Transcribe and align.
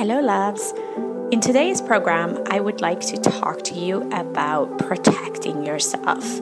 Hello, 0.00 0.18
loves. 0.18 0.72
In 1.30 1.42
today's 1.42 1.82
program, 1.82 2.42
I 2.46 2.58
would 2.58 2.80
like 2.80 3.00
to 3.00 3.18
talk 3.18 3.60
to 3.64 3.74
you 3.74 4.08
about 4.12 4.78
protecting 4.78 5.66
yourself. 5.66 6.40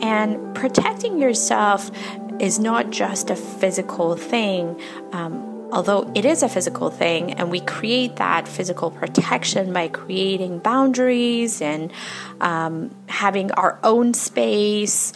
And 0.00 0.54
protecting 0.54 1.18
yourself 1.18 1.90
is 2.38 2.60
not 2.60 2.90
just 2.90 3.28
a 3.28 3.34
physical 3.34 4.14
thing. 4.14 4.80
Um, 5.10 5.68
although 5.72 6.08
it 6.14 6.24
is 6.24 6.44
a 6.44 6.48
physical 6.48 6.88
thing, 6.88 7.32
and 7.32 7.50
we 7.50 7.58
create 7.58 8.14
that 8.14 8.46
physical 8.46 8.92
protection 8.92 9.72
by 9.72 9.88
creating 9.88 10.60
boundaries 10.60 11.60
and 11.60 11.92
um, 12.40 12.94
having 13.08 13.50
our 13.50 13.80
own 13.82 14.14
space, 14.14 15.12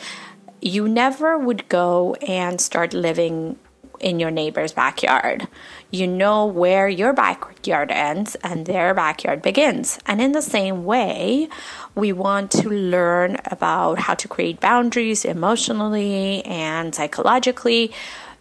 you 0.61 0.89
never 0.89 1.39
would 1.39 1.69
go 1.69 2.15
and 2.27 2.61
start 2.61 2.93
living 2.93 3.57
in 4.05 4.21
your 4.21 4.31
neighbor's 4.31 4.73
backyard. 4.73 5.49
You 5.91 6.07
know 6.07 6.45
where 6.45 6.89
your 6.89 7.15
backyard 7.15 7.91
ends 7.91 8.37
and 8.45 8.67
their 8.67 8.93
backyard 8.93 9.41
begins. 9.41 9.99
And 10.05 10.21
in 10.21 10.33
the 10.33 10.43
same 10.43 10.85
way, 10.85 11.49
we 11.95 12.13
want 12.13 12.51
to 12.53 12.69
learn 12.69 13.39
about 13.47 13.99
how 13.99 14.15
to 14.15 14.29
create 14.29 14.61
boundaries 14.61 15.25
emotionally 15.25 16.45
and 16.45 16.95
psychologically, 16.95 17.93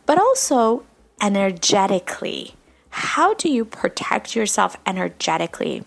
but 0.05 0.19
also 0.19 0.83
energetically. 1.21 2.55
How 2.89 3.33
do 3.33 3.49
you 3.49 3.63
protect 3.63 4.35
yourself 4.35 4.75
energetically? 4.85 5.85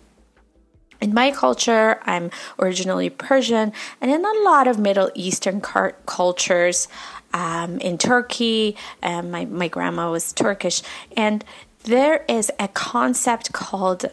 In 1.01 1.13
my 1.13 1.31
culture, 1.31 2.01
I'm 2.05 2.31
originally 2.59 3.11
Persian, 3.11 3.73
and 4.01 4.11
in 4.11 4.25
a 4.25 4.33
lot 4.45 4.67
of 4.67 4.79
Middle 4.79 5.11
Eastern 5.15 5.61
cultures, 5.61 6.89
um, 7.35 7.79
in 7.79 7.99
Turkey, 7.99 8.77
um, 9.03 9.31
my, 9.31 9.45
my 9.45 9.69
grandma 9.69 10.11
was 10.11 10.33
Turkish, 10.33 10.83
and 11.17 11.45
there 11.85 12.25
is 12.29 12.51
a 12.59 12.69
concept 12.69 13.53
called 13.53 14.07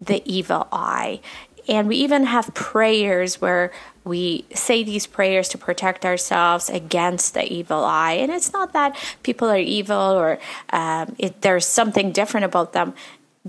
the 0.00 0.22
evil 0.24 0.68
eye. 0.70 1.20
And 1.68 1.88
we 1.88 1.96
even 1.96 2.24
have 2.24 2.54
prayers 2.54 3.40
where 3.40 3.72
we 4.04 4.44
say 4.54 4.84
these 4.84 5.06
prayers 5.06 5.48
to 5.48 5.58
protect 5.58 6.04
ourselves 6.04 6.70
against 6.70 7.34
the 7.34 7.52
evil 7.52 7.84
eye. 7.84 8.12
And 8.12 8.30
it's 8.30 8.52
not 8.52 8.72
that 8.72 8.96
people 9.24 9.48
are 9.48 9.58
evil 9.58 9.96
or 9.96 10.38
um, 10.70 11.16
it, 11.18 11.40
there's 11.42 11.66
something 11.66 12.12
different 12.12 12.44
about 12.44 12.72
them. 12.72 12.94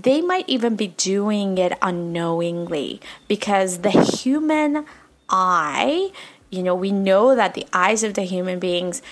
They 0.00 0.20
might 0.20 0.48
even 0.48 0.76
be 0.76 0.88
doing 0.88 1.58
it 1.58 1.76
unknowingly 1.82 3.00
because 3.26 3.78
the 3.78 3.90
human 3.90 4.86
eye 5.28 6.12
you 6.50 6.62
know 6.62 6.74
we 6.74 6.90
know 6.92 7.34
that 7.34 7.54
the 7.54 7.66
eyes 7.72 8.02
of 8.02 8.14
the 8.14 8.22
human 8.22 8.58
beings 8.58 9.02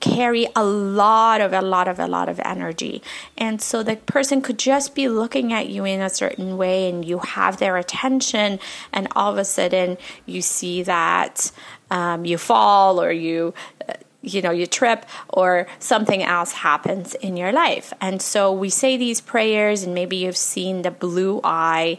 carry 0.00 0.46
a 0.54 0.64
lot 0.64 1.40
of 1.40 1.52
a 1.52 1.60
lot 1.60 1.88
of 1.88 1.98
a 1.98 2.06
lot 2.06 2.28
of 2.28 2.40
energy. 2.40 3.02
And 3.36 3.60
so 3.60 3.82
the 3.82 3.96
person 3.96 4.40
could 4.40 4.58
just 4.58 4.94
be 4.94 5.08
looking 5.08 5.52
at 5.52 5.68
you 5.68 5.84
in 5.84 6.00
a 6.00 6.08
certain 6.08 6.56
way 6.56 6.88
and 6.88 7.04
you 7.04 7.18
have 7.18 7.58
their 7.58 7.76
attention 7.76 8.58
and 8.92 9.08
all 9.16 9.32
of 9.32 9.38
a 9.38 9.44
sudden 9.44 9.98
you 10.24 10.40
see 10.40 10.82
that 10.84 11.50
um, 11.90 12.24
you 12.24 12.38
fall 12.38 13.00
or 13.00 13.10
you 13.10 13.52
uh, 13.88 13.94
you 14.26 14.42
know 14.42 14.50
you 14.50 14.66
trip 14.66 15.06
or 15.28 15.66
something 15.78 16.22
else 16.22 16.52
happens 16.52 17.14
in 17.14 17.36
your 17.36 17.52
life 17.52 17.92
and 18.00 18.20
so 18.20 18.52
we 18.52 18.68
say 18.68 18.96
these 18.96 19.20
prayers 19.20 19.82
and 19.84 19.94
maybe 19.94 20.16
you've 20.16 20.36
seen 20.36 20.82
the 20.82 20.90
blue 20.90 21.40
eye 21.44 21.98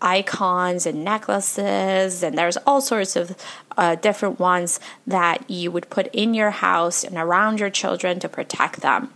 icons 0.00 0.86
and 0.86 1.04
necklaces, 1.04 2.22
and 2.22 2.36
there's 2.36 2.56
all 2.58 2.80
sorts 2.80 3.16
of 3.16 3.36
uh, 3.76 3.94
different 3.96 4.38
ones 4.38 4.80
that 5.06 5.48
you 5.50 5.70
would 5.70 5.88
put 5.90 6.08
in 6.12 6.34
your 6.34 6.50
house 6.50 7.04
and 7.04 7.16
around 7.16 7.60
your 7.60 7.70
children 7.70 8.20
to 8.20 8.28
protect 8.28 8.80
them 8.80 9.12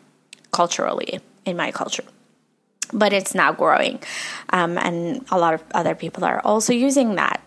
culturally 0.51 1.21
in 1.45 1.57
my 1.57 1.71
culture. 1.71 2.05
But 2.93 3.13
it's 3.13 3.35
now 3.35 3.53
growing, 3.53 4.03
um, 4.51 4.77
and 4.77 5.25
a 5.31 5.39
lot 5.39 5.55
of 5.55 5.63
other 5.73 5.95
people 5.95 6.25
are 6.25 6.41
also 6.41 6.73
using 6.73 7.15
that 7.15 7.41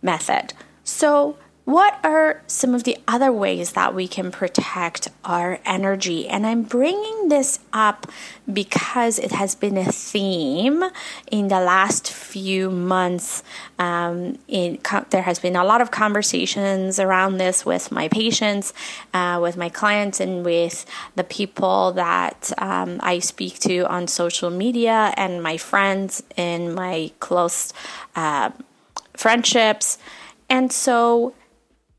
method. 0.00 0.54
So, 0.84 1.36
what 1.66 1.98
are 2.04 2.42
some 2.46 2.76
of 2.76 2.84
the 2.84 2.96
other 3.08 3.32
ways 3.32 3.72
that 3.72 3.92
we 3.92 4.06
can 4.06 4.30
protect 4.30 5.08
our 5.24 5.58
energy? 5.66 6.28
And 6.28 6.46
I'm 6.46 6.62
bringing 6.62 7.28
this 7.28 7.58
up 7.72 8.06
because 8.50 9.18
it 9.18 9.32
has 9.32 9.56
been 9.56 9.76
a 9.76 9.90
theme 9.90 10.84
in 11.28 11.48
the 11.48 11.58
last 11.58 12.12
few 12.12 12.70
months. 12.70 13.42
Um, 13.80 14.38
in, 14.46 14.78
there 15.10 15.22
has 15.22 15.40
been 15.40 15.56
a 15.56 15.64
lot 15.64 15.80
of 15.80 15.90
conversations 15.90 17.00
around 17.00 17.38
this 17.38 17.66
with 17.66 17.90
my 17.90 18.06
patients, 18.06 18.72
uh, 19.12 19.40
with 19.42 19.56
my 19.56 19.68
clients, 19.68 20.20
and 20.20 20.44
with 20.44 20.86
the 21.16 21.24
people 21.24 21.90
that 21.94 22.52
um, 22.58 23.00
I 23.02 23.18
speak 23.18 23.58
to 23.60 23.88
on 23.88 24.06
social 24.06 24.50
media 24.50 25.12
and 25.16 25.42
my 25.42 25.56
friends 25.56 26.22
in 26.36 26.74
my 26.74 27.10
close 27.18 27.72
uh, 28.14 28.50
friendships. 29.16 29.98
And 30.48 30.72
so, 30.72 31.34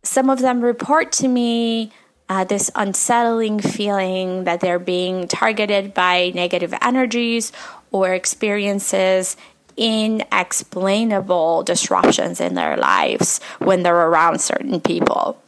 some 0.07 0.29
of 0.29 0.39
them 0.39 0.61
report 0.61 1.11
to 1.11 1.27
me 1.27 1.91
uh, 2.29 2.43
this 2.43 2.71
unsettling 2.75 3.59
feeling 3.59 4.45
that 4.45 4.59
they're 4.59 4.79
being 4.79 5.27
targeted 5.27 5.93
by 5.93 6.31
negative 6.33 6.73
energies 6.81 7.51
or 7.91 8.13
experiences 8.13 9.37
inexplainable 9.75 11.63
disruptions 11.63 12.41
in 12.41 12.55
their 12.55 12.75
lives 12.75 13.39
when 13.59 13.83
they're 13.83 14.07
around 14.07 14.41
certain 14.41 14.81
people. 14.81 15.41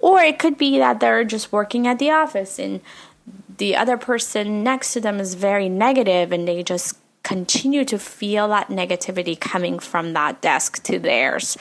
Or 0.00 0.20
it 0.20 0.38
could 0.38 0.58
be 0.58 0.78
that 0.78 1.00
they're 1.00 1.24
just 1.24 1.52
working 1.52 1.86
at 1.86 1.98
the 1.98 2.10
office 2.10 2.58
and 2.58 2.80
the 3.58 3.76
other 3.76 3.96
person 3.96 4.62
next 4.62 4.92
to 4.94 5.00
them 5.00 5.20
is 5.20 5.34
very 5.34 5.68
negative 5.68 6.32
and 6.32 6.46
they 6.46 6.62
just 6.62 6.98
continue 7.22 7.84
to 7.84 7.98
feel 7.98 8.48
that 8.48 8.68
negativity 8.68 9.38
coming 9.38 9.78
from 9.78 10.12
that 10.12 10.40
desk 10.40 10.82
to 10.84 10.98
theirs 10.98 11.56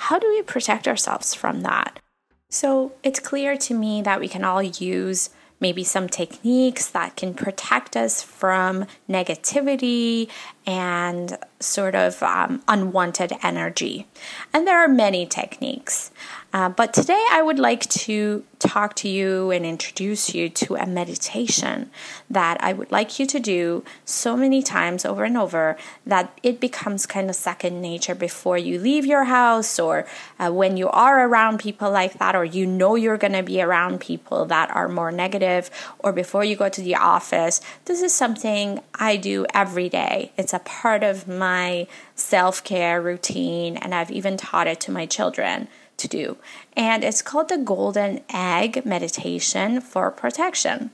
how 0.00 0.18
do 0.18 0.28
we 0.30 0.40
protect 0.40 0.88
ourselves 0.88 1.34
from 1.34 1.60
that? 1.60 2.00
So 2.48 2.92
it's 3.02 3.20
clear 3.20 3.58
to 3.58 3.74
me 3.74 4.00
that 4.00 4.18
we 4.18 4.28
can 4.28 4.44
all 4.44 4.62
use 4.62 5.28
maybe 5.60 5.84
some 5.84 6.08
techniques 6.08 6.86
that 6.88 7.16
can 7.16 7.34
protect 7.34 7.98
us 7.98 8.22
from 8.22 8.86
negativity 9.10 10.30
and 10.66 11.36
sort 11.60 11.94
of 11.94 12.22
um, 12.22 12.62
unwanted 12.66 13.32
energy. 13.42 14.06
And 14.52 14.66
there 14.66 14.78
are 14.78 14.88
many 14.88 15.26
techniques. 15.26 16.10
Uh, 16.52 16.68
but 16.68 16.92
today 16.92 17.24
I 17.30 17.42
would 17.42 17.60
like 17.60 17.88
to 17.90 18.44
talk 18.58 18.94
to 18.94 19.08
you 19.08 19.50
and 19.50 19.64
introduce 19.64 20.34
you 20.34 20.48
to 20.48 20.74
a 20.74 20.84
meditation 20.84 21.90
that 22.28 22.62
I 22.62 22.72
would 22.72 22.90
like 22.90 23.18
you 23.18 23.26
to 23.26 23.38
do 23.38 23.84
so 24.04 24.36
many 24.36 24.62
times 24.62 25.04
over 25.04 25.24
and 25.24 25.36
over 25.36 25.76
that 26.04 26.36
it 26.42 26.60
becomes 26.60 27.06
kind 27.06 27.30
of 27.30 27.36
second 27.36 27.80
nature 27.80 28.14
before 28.14 28.58
you 28.58 28.78
leave 28.78 29.06
your 29.06 29.24
house 29.24 29.78
or 29.78 30.06
uh, 30.38 30.50
when 30.50 30.76
you 30.76 30.88
are 30.88 31.26
around 31.26 31.58
people 31.58 31.90
like 31.90 32.14
that 32.18 32.34
or 32.34 32.44
you 32.44 32.66
know 32.66 32.96
you're 32.96 33.16
going 33.16 33.32
to 33.32 33.42
be 33.42 33.62
around 33.62 34.00
people 34.00 34.44
that 34.46 34.70
are 34.72 34.88
more 34.88 35.12
negative 35.12 35.70
or 36.00 36.12
before 36.12 36.44
you 36.44 36.56
go 36.56 36.68
to 36.68 36.82
the 36.82 36.96
office. 36.96 37.60
This 37.84 38.02
is 38.02 38.12
something 38.12 38.80
I 38.94 39.16
do 39.16 39.46
every 39.54 39.88
day. 39.88 40.32
It's 40.36 40.52
a 40.52 40.58
part 40.58 41.02
of 41.04 41.28
my 41.50 41.86
self 42.14 42.62
care 42.62 43.00
routine, 43.02 43.76
and 43.76 43.94
I've 43.94 44.10
even 44.18 44.36
taught 44.36 44.68
it 44.72 44.80
to 44.82 44.92
my 44.92 45.06
children 45.06 45.68
to 45.96 46.06
do. 46.08 46.36
And 46.76 47.02
it's 47.02 47.22
called 47.22 47.48
the 47.48 47.58
Golden 47.58 48.20
Egg 48.32 48.86
Meditation 48.86 49.80
for 49.80 50.10
Protection. 50.10 50.90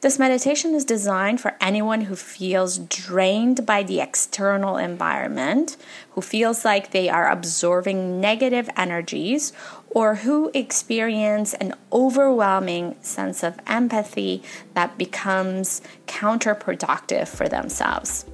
This 0.00 0.18
meditation 0.18 0.74
is 0.74 0.84
designed 0.84 1.40
for 1.42 1.54
anyone 1.60 2.02
who 2.02 2.16
feels 2.16 2.78
drained 2.78 3.66
by 3.66 3.82
the 3.82 4.00
external 4.00 4.78
environment, 4.78 5.76
who 6.12 6.22
feels 6.22 6.64
like 6.64 6.90
they 6.90 7.08
are 7.10 7.30
absorbing 7.30 8.18
negative 8.20 8.70
energies, 8.76 9.52
or 9.90 10.16
who 10.24 10.50
experience 10.54 11.52
an 11.54 11.74
overwhelming 11.92 12.96
sense 13.02 13.42
of 13.44 13.60
empathy 13.66 14.42
that 14.72 14.96
becomes 14.96 15.82
counterproductive 16.06 17.28
for 17.28 17.46
themselves. 17.48 18.24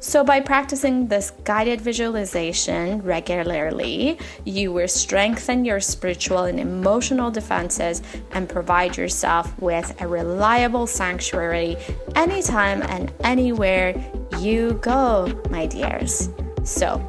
So, 0.00 0.24
by 0.24 0.40
practicing 0.40 1.08
this 1.08 1.30
guided 1.44 1.80
visualization 1.80 3.02
regularly, 3.02 4.18
you 4.44 4.72
will 4.72 4.88
strengthen 4.88 5.64
your 5.64 5.80
spiritual 5.80 6.44
and 6.44 6.58
emotional 6.58 7.30
defenses 7.30 8.02
and 8.32 8.48
provide 8.48 8.96
yourself 8.96 9.58
with 9.60 10.00
a 10.00 10.06
reliable 10.06 10.86
sanctuary 10.86 11.76
anytime 12.14 12.82
and 12.82 13.12
anywhere 13.24 13.94
you 14.38 14.74
go, 14.82 15.32
my 15.50 15.66
dears. 15.66 16.28
So, 16.64 17.00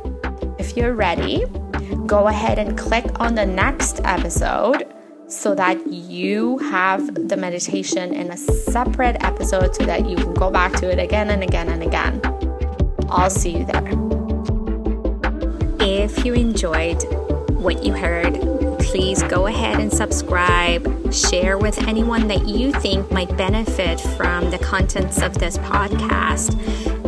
if 0.59 0.77
you're 0.77 0.93
ready, 0.93 1.45
go 2.05 2.27
ahead 2.27 2.59
and 2.59 2.77
click 2.77 3.05
on 3.19 3.35
the 3.35 3.45
next 3.45 4.01
episode 4.03 4.87
so 5.27 5.55
that 5.55 5.85
you 5.87 6.57
have 6.59 7.27
the 7.27 7.37
meditation 7.37 8.13
in 8.13 8.31
a 8.31 8.37
separate 8.37 9.17
episode 9.23 9.75
so 9.75 9.85
that 9.85 10.07
you 10.07 10.15
can 10.15 10.33
go 10.33 10.51
back 10.51 10.73
to 10.73 10.89
it 10.89 10.99
again 10.99 11.29
and 11.31 11.43
again 11.43 11.69
and 11.69 11.81
again. 11.81 12.21
I'll 13.13 13.29
see 13.29 13.57
you 13.59 13.65
there. 13.65 13.87
If 15.79 16.25
you 16.25 16.33
enjoyed 16.33 17.01
what 17.51 17.83
you 17.83 17.93
heard, 17.93 18.33
please 18.79 19.21
go 19.23 19.45
ahead 19.45 19.79
and 19.79 19.93
subscribe, 19.93 21.13
share 21.13 21.57
with 21.57 21.77
anyone 21.87 22.27
that 22.27 22.47
you 22.47 22.71
think 22.71 23.11
might 23.11 23.35
benefit 23.37 24.01
from 24.17 24.49
the 24.49 24.57
contents 24.57 25.21
of 25.21 25.37
this 25.37 25.57
podcast, 25.59 26.57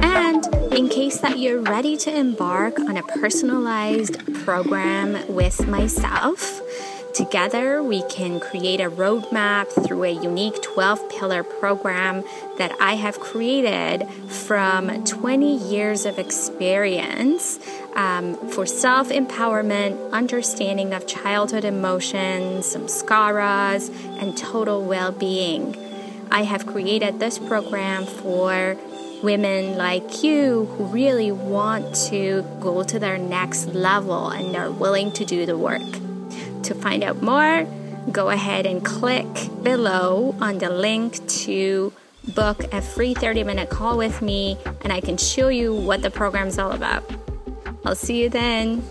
and 0.03 0.45
In 0.75 0.89
case 0.89 1.19
that 1.19 1.39
you're 1.39 1.61
ready 1.61 1.95
to 1.95 2.13
embark 2.13 2.79
on 2.79 2.97
a 2.97 3.03
personalized 3.03 4.17
program 4.43 5.25
with 5.33 5.65
myself, 5.67 6.61
Together, 7.15 7.81
we 7.81 8.03
can 8.09 8.41
create 8.41 8.81
a 8.81 8.89
roadmap 8.89 9.71
through 9.85 10.03
a 10.03 10.11
unique 10.11 10.61
12 10.61 11.09
pillar 11.09 11.43
program 11.43 12.25
that 12.57 12.75
I 12.81 12.95
have 12.95 13.21
created 13.21 14.05
from 14.27 15.05
20 15.05 15.55
years 15.55 16.05
of 16.05 16.19
experience 16.19 17.57
um, 17.95 18.35
for 18.49 18.65
self 18.65 19.11
empowerment, 19.11 20.11
understanding 20.11 20.93
of 20.93 21.07
childhood 21.07 21.63
emotions, 21.63 22.75
samskaras, 22.75 23.89
and 24.21 24.37
total 24.37 24.83
well 24.83 25.13
being. 25.13 25.73
I 26.31 26.43
have 26.43 26.67
created 26.67 27.21
this 27.21 27.39
program 27.39 28.05
for 28.05 28.75
women 29.23 29.77
like 29.77 30.21
you 30.21 30.65
who 30.65 30.83
really 30.87 31.31
want 31.31 31.95
to 32.09 32.45
go 32.59 32.83
to 32.83 32.99
their 32.99 33.17
next 33.17 33.67
level 33.67 34.27
and 34.31 34.53
are 34.57 34.69
willing 34.69 35.13
to 35.13 35.23
do 35.23 35.45
the 35.45 35.57
work. 35.57 35.81
To 36.65 36.73
find 36.73 37.03
out 37.03 37.21
more, 37.21 37.67
go 38.11 38.29
ahead 38.29 38.65
and 38.65 38.83
click 38.83 39.27
below 39.61 40.35
on 40.41 40.57
the 40.57 40.71
link 40.71 41.25
to 41.45 41.93
book 42.33 42.63
a 42.73 42.81
free 42.81 43.13
30 43.13 43.43
minute 43.43 43.69
call 43.69 43.99
with 43.99 44.23
me, 44.23 44.57
and 44.81 44.91
I 44.91 44.99
can 44.99 45.15
show 45.15 45.49
you 45.49 45.75
what 45.75 46.01
the 46.01 46.09
program's 46.09 46.57
all 46.57 46.71
about. 46.71 47.03
I'll 47.85 47.93
see 47.93 48.23
you 48.23 48.29
then. 48.29 48.83